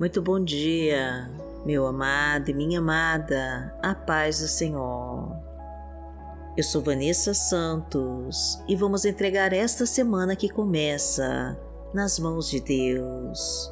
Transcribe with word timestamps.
Muito 0.00 0.22
bom 0.22 0.42
dia, 0.42 1.30
meu 1.62 1.86
amado 1.86 2.48
e 2.48 2.54
minha 2.54 2.78
amada, 2.78 3.78
a 3.82 3.94
paz 3.94 4.40
do 4.40 4.48
Senhor. 4.48 5.30
Eu 6.56 6.64
sou 6.64 6.80
Vanessa 6.80 7.34
Santos 7.34 8.58
e 8.66 8.74
vamos 8.74 9.04
entregar 9.04 9.52
esta 9.52 9.84
semana 9.84 10.34
que 10.34 10.48
começa 10.48 11.54
nas 11.92 12.18
mãos 12.18 12.48
de 12.48 12.60
Deus, 12.60 13.70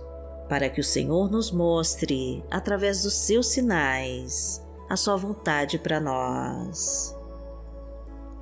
para 0.50 0.68
que 0.68 0.82
o 0.82 0.84
Senhor 0.84 1.30
nos 1.30 1.50
mostre, 1.50 2.44
através 2.50 3.04
dos 3.04 3.14
seus 3.14 3.46
sinais, 3.46 4.62
a 4.86 4.96
sua 4.98 5.16
vontade 5.16 5.78
para 5.78 5.98
nós. 5.98 7.16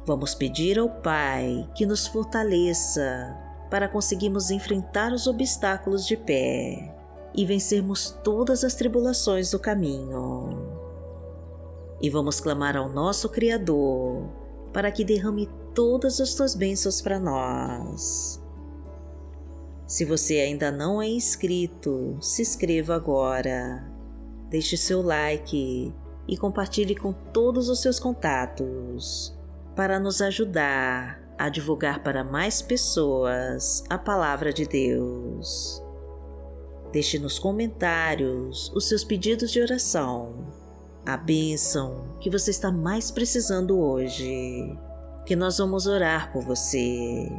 Vamos 0.05 0.35
pedir 0.35 0.77
ao 0.77 0.91
Pai 0.91 1.71
que 1.77 1.87
nos 1.87 2.09
fortaleça 2.09 3.33
para 3.71 3.89
conseguirmos 3.89 4.51
enfrentar 4.51 5.13
os 5.13 5.29
obstáculos 5.29 6.05
de 6.05 6.17
pé 6.17 6.96
e 7.37 7.45
vencermos 7.45 8.11
todas 8.25 8.65
as 8.65 8.75
tribulações 8.75 9.51
do 9.51 9.59
caminho. 9.59 10.77
E 12.01 12.09
vamos 12.09 12.41
clamar 12.41 12.77
ao 12.77 12.89
nosso 12.89 13.29
Criador 13.29 14.29
para 14.73 14.91
que 14.91 15.05
derrame 15.05 15.49
todas 15.75 16.21
as 16.21 16.35
tuas 16.35 16.55
bênçãos 16.55 17.01
para 17.01 17.21
nós. 17.21 18.43
Se 19.87 20.05
você 20.05 20.41
ainda 20.41 20.73
não 20.73 21.01
é 21.01 21.09
inscrito, 21.09 22.17
se 22.21 22.43
inscreva 22.43 22.97
agora. 22.97 23.87
Deixe 24.51 24.77
seu 24.77 25.01
like 25.03 25.95
e 26.27 26.37
compartilhe 26.37 26.97
com 26.97 27.13
todos 27.13 27.69
os 27.69 27.81
seus 27.81 28.01
contatos 28.01 29.37
para 29.77 30.01
nos 30.01 30.21
ajudar 30.21 31.21
a 31.39 31.49
divulgar 31.49 32.03
para 32.03 32.25
mais 32.25 32.63
pessoas 32.63 33.85
a 33.89 33.99
palavra 33.99 34.53
de 34.53 34.67
Deus. 34.67 35.86
Deixe 36.97 37.19
nos 37.19 37.39
comentários 37.39 38.73
os 38.75 38.89
seus 38.89 39.05
pedidos 39.05 39.51
de 39.53 39.61
oração, 39.61 40.47
a 41.05 41.15
bênção 41.15 42.17
que 42.19 42.31
você 42.31 42.51
está 42.51 42.73
mais 42.73 43.11
precisando 43.11 43.79
hoje, 43.79 44.75
que 45.27 45.37
nós 45.37 45.59
vamos 45.59 45.87
orar 45.87 46.33
por 46.33 46.43
você. 46.43 47.31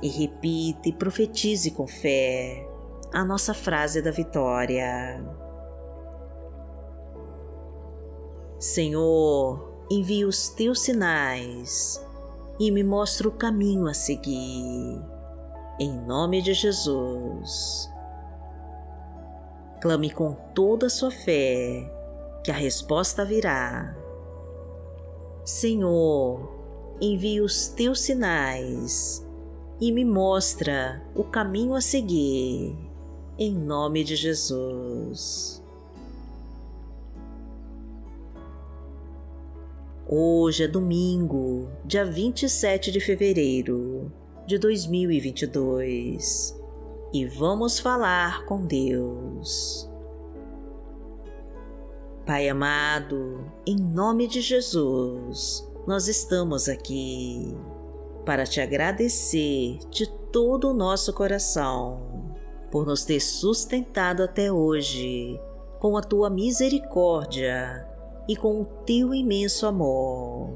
E 0.00 0.08
repita 0.08 0.88
e 0.88 0.92
profetize 0.92 1.72
com 1.72 1.84
fé 1.88 2.64
a 3.12 3.24
nossa 3.24 3.52
frase 3.52 4.00
da 4.00 4.12
vitória. 4.12 5.20
Senhor, 8.60 9.84
envia 9.90 10.28
os 10.28 10.48
teus 10.50 10.78
sinais 10.82 12.00
e 12.56 12.70
me 12.70 12.84
mostra 12.84 13.26
o 13.26 13.32
caminho 13.32 13.88
a 13.88 13.94
seguir. 13.94 15.02
Em 15.80 15.92
nome 16.06 16.40
de 16.40 16.54
Jesus. 16.54 17.95
Clame 19.80 20.10
com 20.10 20.32
toda 20.54 20.86
a 20.86 20.90
sua 20.90 21.10
fé, 21.10 21.92
que 22.42 22.50
a 22.50 22.54
resposta 22.54 23.24
virá. 23.24 23.94
Senhor, 25.44 26.50
envie 27.00 27.42
os 27.42 27.68
teus 27.68 28.00
sinais 28.00 29.24
e 29.78 29.92
me 29.92 30.04
mostra 30.04 31.02
o 31.14 31.22
caminho 31.22 31.74
a 31.74 31.80
seguir, 31.80 32.74
em 33.38 33.52
nome 33.52 34.02
de 34.02 34.16
Jesus. 34.16 35.62
Hoje 40.08 40.64
é 40.64 40.68
domingo, 40.68 41.68
dia 41.84 42.04
27 42.04 42.90
de 42.90 43.00
fevereiro 43.00 44.10
de 44.46 44.56
2022 44.56 46.56
e 47.16 47.24
vamos 47.24 47.78
falar 47.78 48.44
com 48.44 48.66
Deus. 48.66 49.90
Pai 52.26 52.46
amado, 52.46 53.50
em 53.66 53.74
nome 53.74 54.26
de 54.26 54.42
Jesus, 54.42 55.66
nós 55.86 56.08
estamos 56.08 56.68
aqui 56.68 57.56
para 58.26 58.44
te 58.44 58.60
agradecer 58.60 59.78
de 59.88 60.06
todo 60.30 60.68
o 60.68 60.74
nosso 60.74 61.10
coração 61.14 62.36
por 62.70 62.84
nos 62.84 63.02
ter 63.06 63.20
sustentado 63.20 64.22
até 64.22 64.52
hoje 64.52 65.40
com 65.80 65.96
a 65.96 66.02
tua 66.02 66.28
misericórdia 66.28 67.88
e 68.28 68.36
com 68.36 68.60
o 68.60 68.66
teu 68.84 69.14
imenso 69.14 69.66
amor. 69.66 70.50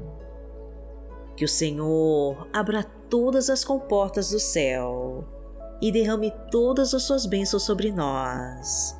Que 1.35 1.43
o 1.43 1.49
Senhor 1.49 2.47
abra 2.53 2.83
todas 3.09 3.49
as 3.49 3.63
comportas 3.63 4.29
do 4.29 4.39
céu 4.39 5.40
e 5.81 5.91
derrame 5.91 6.31
todas 6.51 6.93
as 6.93 7.03
suas 7.03 7.25
bênçãos 7.25 7.63
sobre 7.63 7.91
nós, 7.91 8.95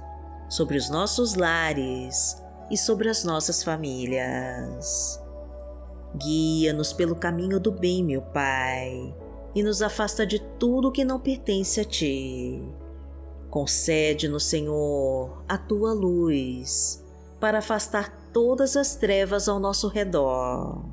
sobre 0.50 0.78
os 0.78 0.90
nossos 0.90 1.36
lares 1.36 2.42
e 2.72 2.78
sobre 2.78 3.08
as 3.08 3.24
nossas 3.24 3.64
famílias. 3.64 5.22
Guia-nos 6.16 6.92
pelo 6.92 7.16
caminho 7.16 7.60
do 7.60 7.72
bem, 7.72 8.04
meu 8.04 8.22
Pai, 8.22 9.16
e 9.54 9.62
nos 9.62 9.82
afasta 9.82 10.26
de 10.26 10.40
tudo 10.58 10.92
que 10.92 11.06
não 11.06 11.20
pertence 11.20 11.80
a 11.80 11.86
Ti. 11.86 12.62
Concede-nos, 13.50 14.46
Senhor, 14.46 15.44
a 15.48 15.58
Tua 15.58 15.94
luz, 15.94 17.04
para 17.40 17.60
afastar 17.60 18.30
todas 18.34 18.76
as 18.76 18.96
trevas 18.96 19.48
ao 19.48 19.60
nosso 19.60 19.88
redor. 19.88 20.84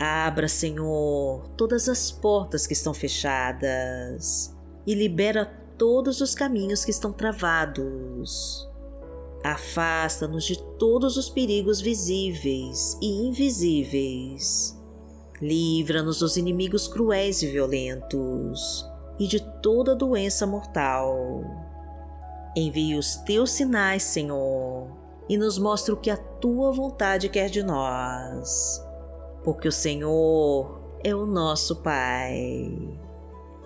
Abra, 0.00 0.48
Senhor, 0.48 1.46
todas 1.56 1.88
as 1.88 2.10
portas 2.10 2.66
que 2.66 2.72
estão 2.72 2.94
fechadas 2.94 4.53
e 4.86 4.94
libera 4.94 5.46
todos 5.78 6.20
os 6.20 6.34
caminhos 6.34 6.84
que 6.84 6.90
estão 6.90 7.12
travados. 7.12 8.68
Afasta-nos 9.42 10.44
de 10.44 10.62
todos 10.78 11.16
os 11.16 11.28
perigos 11.28 11.80
visíveis 11.80 12.96
e 13.02 13.26
invisíveis. 13.26 14.80
Livra-nos 15.40 16.20
dos 16.20 16.36
inimigos 16.36 16.88
cruéis 16.88 17.42
e 17.42 17.48
violentos 17.48 18.88
e 19.18 19.26
de 19.26 19.40
toda 19.60 19.94
doença 19.94 20.46
mortal. 20.46 21.44
Envie 22.56 22.96
os 22.96 23.16
teus 23.16 23.50
sinais, 23.50 24.04
Senhor, 24.04 24.88
e 25.28 25.36
nos 25.36 25.58
mostre 25.58 25.92
o 25.92 25.96
que 25.96 26.10
a 26.10 26.16
tua 26.16 26.72
vontade 26.72 27.28
quer 27.28 27.50
de 27.50 27.62
nós, 27.62 28.82
porque 29.42 29.68
o 29.68 29.72
Senhor 29.72 30.80
é 31.02 31.14
o 31.14 31.26
nosso 31.26 31.76
Pai. 31.76 33.03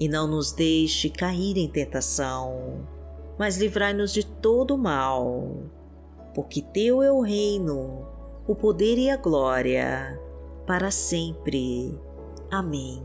e 0.00 0.08
não 0.08 0.26
nos 0.26 0.50
deixe 0.50 1.10
cair 1.10 1.58
em 1.58 1.68
tentação, 1.68 2.88
mas 3.38 3.58
livrai-nos 3.58 4.14
de 4.14 4.24
todo 4.24 4.78
mal, 4.78 5.58
porque 6.34 6.62
Teu 6.62 7.02
é 7.02 7.12
o 7.12 7.20
reino, 7.20 8.06
o 8.48 8.54
poder 8.54 8.96
e 8.96 9.10
a 9.10 9.18
glória, 9.18 10.18
para 10.66 10.90
sempre. 10.90 12.00
Amém. 12.50 13.02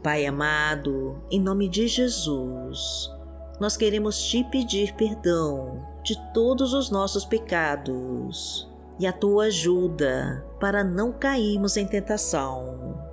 Pai 0.00 0.24
amado, 0.24 1.20
em 1.28 1.40
nome 1.40 1.68
de 1.68 1.88
Jesus, 1.88 3.10
nós 3.58 3.76
queremos 3.76 4.22
te 4.22 4.44
pedir 4.44 4.94
perdão 4.94 5.84
de 6.04 6.16
todos 6.32 6.72
os 6.72 6.88
nossos 6.88 7.24
pecados 7.24 8.70
e 9.00 9.08
a 9.08 9.12
tua 9.12 9.46
ajuda 9.46 10.46
para 10.60 10.84
não 10.84 11.12
cairmos 11.12 11.76
em 11.76 11.86
tentação 11.86 13.07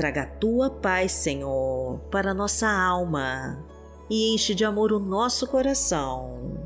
Traga 0.00 0.22
a 0.22 0.26
tua 0.26 0.70
paz, 0.70 1.12
Senhor, 1.12 1.98
para 2.10 2.32
nossa 2.32 2.66
alma 2.66 3.62
e 4.08 4.32
enche 4.32 4.54
de 4.54 4.64
amor 4.64 4.94
o 4.94 4.98
nosso 4.98 5.46
coração. 5.46 6.56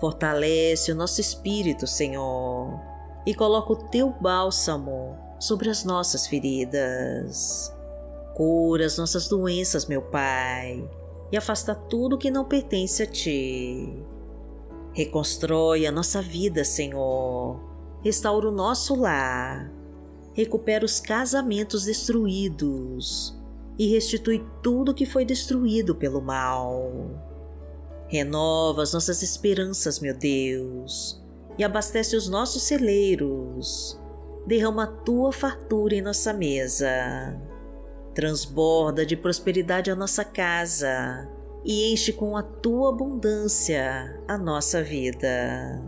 Fortalece 0.00 0.90
o 0.90 0.96
nosso 0.96 1.20
espírito, 1.20 1.86
Senhor, 1.86 2.80
e 3.24 3.32
coloca 3.32 3.72
o 3.74 3.76
teu 3.76 4.10
bálsamo 4.10 5.16
sobre 5.38 5.70
as 5.70 5.84
nossas 5.84 6.26
feridas. 6.26 7.72
Cura 8.34 8.86
as 8.86 8.98
nossas 8.98 9.28
doenças, 9.28 9.86
meu 9.86 10.02
Pai, 10.02 10.84
e 11.30 11.36
afasta 11.36 11.76
tudo 11.76 12.18
que 12.18 12.28
não 12.28 12.44
pertence 12.44 13.04
a 13.04 13.06
ti. 13.06 14.04
Reconstrói 14.92 15.86
a 15.86 15.92
nossa 15.92 16.20
vida, 16.20 16.64
Senhor. 16.64 17.60
Restaura 18.02 18.48
o 18.48 18.52
nosso 18.52 18.96
lar 18.96 19.70
recupera 20.34 20.84
os 20.84 21.00
casamentos 21.00 21.84
destruídos 21.84 23.38
e 23.78 23.88
restitui 23.88 24.44
tudo 24.62 24.94
que 24.94 25.06
foi 25.06 25.24
destruído 25.24 25.94
pelo 25.94 26.20
mal. 26.20 26.92
Renova 28.06 28.82
as 28.82 28.92
nossas 28.92 29.22
esperanças, 29.22 29.98
meu 29.98 30.14
Deus, 30.14 31.22
e 31.58 31.64
abastece 31.64 32.14
os 32.14 32.28
nossos 32.28 32.62
celeiros. 32.62 33.98
Derrama 34.46 34.84
a 34.84 34.86
tua 34.86 35.32
fartura 35.32 35.94
em 35.94 36.02
nossa 36.02 36.32
mesa. 36.32 37.40
Transborda 38.14 39.06
de 39.06 39.16
prosperidade 39.16 39.90
a 39.90 39.96
nossa 39.96 40.24
casa 40.24 41.28
e 41.64 41.92
enche 41.92 42.12
com 42.12 42.36
a 42.36 42.42
tua 42.42 42.90
abundância 42.90 44.20
a 44.28 44.36
nossa 44.36 44.82
vida. 44.82 45.82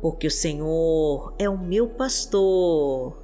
Porque 0.00 0.26
o 0.26 0.30
Senhor 0.30 1.34
é 1.38 1.48
o 1.48 1.58
meu 1.58 1.88
pastor, 1.88 3.23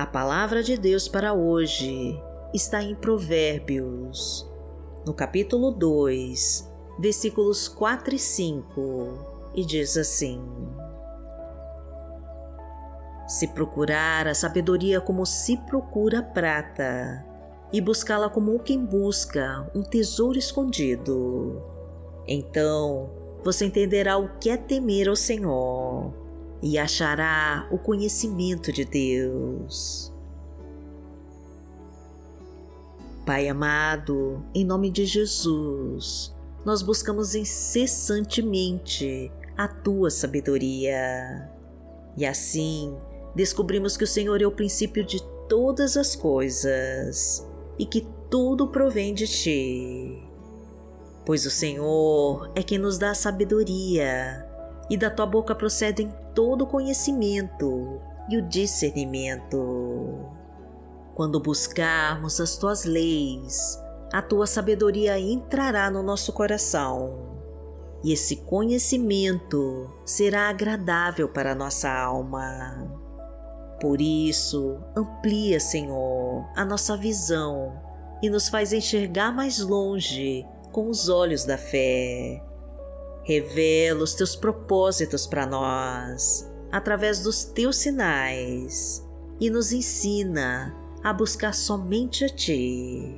A 0.00 0.06
palavra 0.06 0.62
de 0.62 0.78
Deus 0.78 1.06
para 1.08 1.34
hoje 1.34 2.18
está 2.54 2.82
em 2.82 2.94
Provérbios, 2.94 4.50
no 5.04 5.12
capítulo 5.12 5.70
2, 5.72 6.72
versículos 6.98 7.68
4 7.68 8.14
e 8.14 8.18
5, 8.18 9.50
e 9.54 9.62
diz 9.62 9.98
assim: 9.98 10.42
Se 13.28 13.48
procurar 13.48 14.26
a 14.26 14.34
sabedoria 14.34 15.02
como 15.02 15.26
se 15.26 15.58
procura 15.66 16.22
prata, 16.22 17.22
e 17.70 17.78
buscá-la 17.78 18.30
como 18.30 18.58
quem 18.60 18.82
busca 18.82 19.70
um 19.74 19.82
tesouro 19.82 20.38
escondido, 20.38 21.62
então 22.26 23.10
você 23.44 23.66
entenderá 23.66 24.16
o 24.16 24.30
que 24.38 24.48
é 24.48 24.56
temer 24.56 25.10
ao 25.10 25.16
Senhor 25.16 26.19
e 26.62 26.78
achará 26.78 27.66
o 27.70 27.78
conhecimento 27.78 28.72
de 28.72 28.84
Deus. 28.84 30.12
Pai 33.24 33.48
amado, 33.48 34.44
em 34.54 34.64
nome 34.64 34.90
de 34.90 35.06
Jesus, 35.06 36.34
nós 36.64 36.82
buscamos 36.82 37.34
incessantemente 37.34 39.32
a 39.56 39.68
tua 39.68 40.10
sabedoria. 40.10 41.50
E 42.16 42.26
assim 42.26 42.96
descobrimos 43.34 43.96
que 43.96 44.04
o 44.04 44.06
Senhor 44.06 44.42
é 44.42 44.46
o 44.46 44.52
princípio 44.52 45.04
de 45.04 45.22
todas 45.48 45.96
as 45.96 46.16
coisas 46.16 47.46
e 47.78 47.86
que 47.86 48.06
tudo 48.28 48.68
provém 48.68 49.14
de 49.14 49.26
ti. 49.26 50.22
Pois 51.24 51.46
o 51.46 51.50
Senhor 51.50 52.50
é 52.54 52.62
quem 52.62 52.78
nos 52.78 52.98
dá 52.98 53.10
a 53.12 53.14
sabedoria 53.14 54.49
e 54.90 54.96
da 54.96 55.08
tua 55.08 55.24
boca 55.24 55.54
procedem 55.54 56.12
todo 56.34 56.62
o 56.62 56.66
conhecimento 56.66 58.00
e 58.28 58.36
o 58.36 58.42
discernimento. 58.42 60.26
Quando 61.14 61.38
buscarmos 61.38 62.40
as 62.40 62.56
tuas 62.56 62.84
leis, 62.84 63.80
a 64.12 64.20
tua 64.20 64.48
sabedoria 64.48 65.18
entrará 65.18 65.88
no 65.88 66.02
nosso 66.02 66.32
coração 66.32 67.38
e 68.02 68.12
esse 68.12 68.36
conhecimento 68.36 69.88
será 70.04 70.48
agradável 70.48 71.28
para 71.28 71.52
a 71.52 71.54
nossa 71.54 71.88
alma. 71.88 72.90
Por 73.80 74.00
isso, 74.00 74.78
amplia, 74.96 75.60
Senhor, 75.60 76.50
a 76.56 76.64
nossa 76.64 76.96
visão 76.96 77.80
e 78.20 78.28
nos 78.28 78.48
faz 78.48 78.72
enxergar 78.72 79.32
mais 79.32 79.60
longe 79.60 80.44
com 80.72 80.88
os 80.88 81.08
olhos 81.08 81.44
da 81.44 81.56
fé 81.56 82.42
Revela 83.22 84.02
os 84.02 84.14
teus 84.14 84.34
propósitos 84.34 85.26
para 85.26 85.46
nós 85.46 86.50
através 86.70 87.22
dos 87.22 87.44
teus 87.44 87.76
sinais 87.76 89.06
e 89.40 89.50
nos 89.50 89.72
ensina 89.72 90.74
a 91.02 91.12
buscar 91.12 91.54
somente 91.54 92.24
a 92.24 92.28
Ti. 92.28 93.14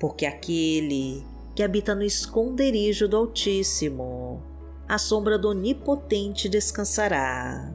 Porque 0.00 0.26
aquele 0.26 1.24
que 1.54 1.62
habita 1.62 1.94
no 1.94 2.02
esconderijo 2.02 3.06
do 3.06 3.16
Altíssimo, 3.16 4.42
a 4.88 4.98
sombra 4.98 5.38
do 5.38 5.48
Onipotente 5.48 6.48
descansará. 6.48 7.72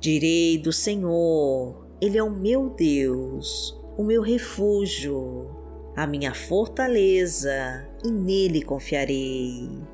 Direi 0.00 0.58
do 0.58 0.72
Senhor, 0.72 1.86
Ele 2.00 2.18
é 2.18 2.22
o 2.22 2.30
meu 2.30 2.70
Deus, 2.70 3.78
o 3.96 4.04
meu 4.04 4.22
refúgio, 4.22 5.50
a 5.96 6.06
minha 6.06 6.34
fortaleza, 6.34 7.88
e 8.04 8.10
nele 8.10 8.62
confiarei 8.62 9.93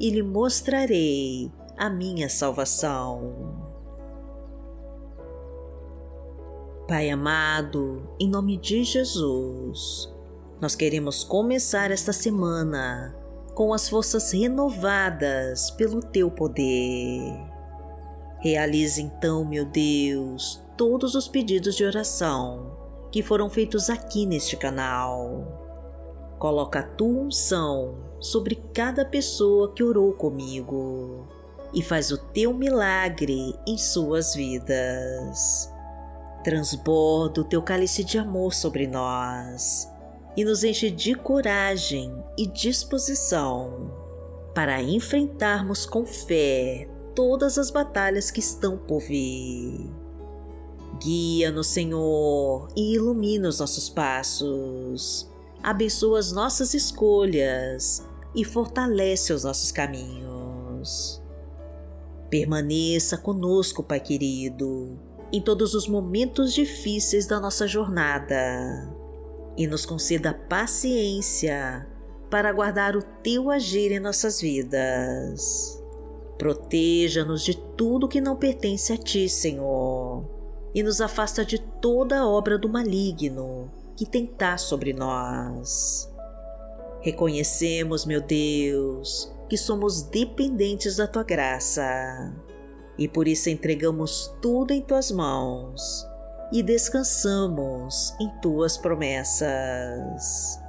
e 0.00 0.08
lhe 0.08 0.22
mostrarei 0.22 1.52
a 1.76 1.90
minha 1.90 2.28
salvação. 2.28 3.68
Pai 6.88 7.10
amado, 7.10 8.10
em 8.18 8.28
nome 8.28 8.56
de 8.56 8.82
Jesus, 8.82 10.12
nós 10.60 10.74
queremos 10.74 11.22
começar 11.22 11.90
esta 11.90 12.12
semana 12.12 13.14
com 13.54 13.72
as 13.72 13.88
forças 13.88 14.32
renovadas 14.32 15.70
pelo 15.72 16.00
Teu 16.00 16.30
poder. 16.30 17.22
Realize 18.40 19.00
então, 19.00 19.44
meu 19.44 19.66
Deus, 19.66 20.64
todos 20.76 21.14
os 21.14 21.28
pedidos 21.28 21.76
de 21.76 21.84
oração 21.84 22.76
que 23.12 23.22
foram 23.22 23.50
feitos 23.50 23.90
aqui 23.90 24.24
neste 24.24 24.56
canal. 24.56 25.69
Coloca 26.40 26.78
a 26.78 26.82
tua 26.82 27.24
unção 27.24 27.98
sobre 28.18 28.54
cada 28.72 29.04
pessoa 29.04 29.74
que 29.74 29.84
orou 29.84 30.14
comigo 30.14 31.28
e 31.74 31.82
faz 31.82 32.10
o 32.10 32.16
teu 32.16 32.54
milagre 32.54 33.54
em 33.66 33.76
suas 33.76 34.34
vidas. 34.34 35.70
Transborda 36.42 37.42
o 37.42 37.44
teu 37.44 37.60
cálice 37.60 38.02
de 38.02 38.16
amor 38.16 38.54
sobre 38.54 38.86
nós 38.86 39.86
e 40.34 40.42
nos 40.42 40.64
enche 40.64 40.90
de 40.90 41.14
coragem 41.14 42.10
e 42.38 42.46
disposição 42.46 43.92
para 44.54 44.82
enfrentarmos 44.82 45.84
com 45.84 46.06
fé 46.06 46.88
todas 47.14 47.58
as 47.58 47.70
batalhas 47.70 48.30
que 48.30 48.40
estão 48.40 48.78
por 48.78 49.00
vir. 49.00 49.90
Guia-nos, 51.02 51.66
Senhor, 51.66 52.68
e 52.74 52.94
ilumina 52.94 53.46
os 53.46 53.60
nossos 53.60 53.90
passos. 53.90 55.29
Abençoa 55.62 56.18
as 56.18 56.32
nossas 56.32 56.72
escolhas 56.72 58.06
e 58.34 58.44
fortalece 58.44 59.32
os 59.32 59.44
nossos 59.44 59.70
caminhos. 59.70 61.22
Permaneça 62.30 63.18
conosco, 63.18 63.82
Pai 63.82 64.00
querido, 64.00 64.98
em 65.30 65.42
todos 65.42 65.74
os 65.74 65.86
momentos 65.86 66.54
difíceis 66.54 67.26
da 67.26 67.38
nossa 67.38 67.66
jornada 67.66 68.90
e 69.56 69.66
nos 69.66 69.84
conceda 69.84 70.32
paciência 70.32 71.86
para 72.30 72.52
guardar 72.52 72.96
o 72.96 73.02
teu 73.02 73.50
agir 73.50 73.92
em 73.92 74.00
nossas 74.00 74.40
vidas. 74.40 75.78
Proteja-nos 76.38 77.42
de 77.42 77.54
tudo 77.76 78.08
que 78.08 78.20
não 78.20 78.34
pertence 78.34 78.94
a 78.94 78.96
ti, 78.96 79.28
Senhor, 79.28 80.24
e 80.74 80.82
nos 80.82 81.02
afasta 81.02 81.44
de 81.44 81.58
toda 81.58 82.26
obra 82.26 82.56
do 82.56 82.68
maligno 82.68 83.70
que 83.96 84.06
tentar 84.06 84.58
sobre 84.58 84.92
nós. 84.92 86.10
Reconhecemos, 87.00 88.04
meu 88.04 88.20
Deus, 88.20 89.32
que 89.48 89.56
somos 89.56 90.02
dependentes 90.02 90.96
da 90.96 91.06
tua 91.06 91.24
graça 91.24 91.82
e 92.98 93.08
por 93.08 93.26
isso 93.26 93.48
entregamos 93.48 94.30
tudo 94.42 94.72
em 94.72 94.82
tuas 94.82 95.10
mãos 95.10 96.06
e 96.52 96.62
descansamos 96.62 98.14
em 98.20 98.28
tuas 98.40 98.76
promessas. 98.76 100.60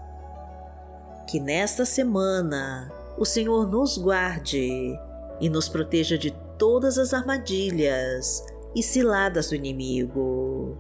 Que 1.30 1.40
nesta 1.40 1.86
semana 1.86 2.92
o 3.18 3.26
Senhor 3.26 3.68
nos 3.68 3.98
guarde 3.98 4.98
e 5.40 5.50
nos 5.50 5.68
proteja 5.68 6.18
de 6.18 6.32
todas 6.58 6.98
as 6.98 7.14
armadilhas 7.14 8.46
e 8.74 8.82
ciladas 8.82 9.50
do 9.50 9.56
inimigo 9.56 10.78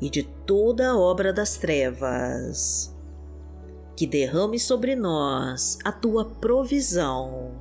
e 0.00 0.10
de 0.10 0.22
toda 0.22 0.90
a 0.90 0.98
obra 0.98 1.32
das 1.32 1.56
trevas. 1.56 2.94
Que 3.96 4.06
derrame 4.06 4.58
sobre 4.58 4.96
nós 4.96 5.78
a 5.84 5.92
tua 5.92 6.24
provisão, 6.24 7.52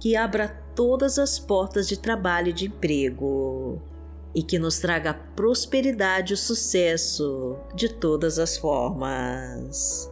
que 0.00 0.16
abra 0.16 0.48
todas 0.74 1.18
as 1.18 1.38
portas 1.38 1.88
de 1.88 1.98
trabalho 1.98 2.48
e 2.48 2.52
de 2.52 2.66
emprego 2.66 3.82
e 4.34 4.42
que 4.42 4.58
nos 4.58 4.78
traga 4.78 5.14
prosperidade 5.14 6.34
e 6.34 6.36
sucesso 6.36 7.56
de 7.74 7.88
todas 7.88 8.38
as 8.38 8.56
formas. 8.56 10.10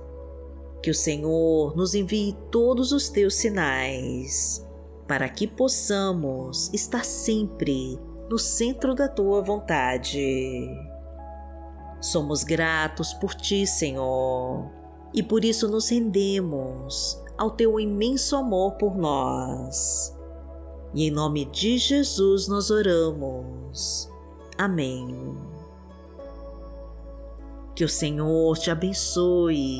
Que 0.83 0.91
o 0.91 0.95
Senhor 0.95 1.77
nos 1.77 1.95
envie 1.95 2.37
todos 2.51 2.93
os 2.93 3.09
teus 3.09 3.35
sinais, 3.35 4.67
para 5.07 5.29
que 5.29 5.47
possamos 5.47 6.71
estar 6.73 7.05
sempre 7.05 7.99
no 8.31 8.39
centro 8.39 8.95
da 8.95 9.09
tua 9.09 9.43
vontade. 9.43 10.69
Somos 12.01 12.43
gratos 12.43 13.13
por 13.13 13.35
ti, 13.35 13.67
Senhor, 13.67 14.71
e 15.13 15.23
por 15.23 15.45
isso 15.45 15.69
nos 15.69 15.91
rendemos 15.91 17.23
ao 17.37 17.51
teu 17.51 17.79
imenso 17.79 18.37
amor 18.37 18.73
por 18.73 18.97
nós. 18.97 20.17
E 20.95 21.07
em 21.07 21.11
nome 21.11 21.45
de 21.45 21.79
Jesus 21.79 22.49
nós 22.49 22.71
oramos. 22.71 24.11
Amém. 24.57 25.37
Que 27.75 27.85
o 27.85 27.89
Senhor 27.89 28.59
te 28.59 28.71
abençoe, 28.71 29.79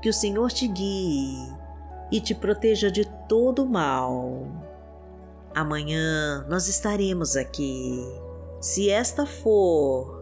que 0.00 0.08
o 0.08 0.12
Senhor 0.12 0.50
te 0.52 0.68
guie 0.68 1.52
e 2.10 2.20
te 2.20 2.34
proteja 2.34 2.90
de 2.90 3.06
todo 3.28 3.66
mal. 3.66 4.46
Amanhã 5.54 6.46
nós 6.48 6.68
estaremos 6.68 7.36
aqui, 7.36 7.98
se 8.60 8.88
esta 8.88 9.26
for 9.26 10.21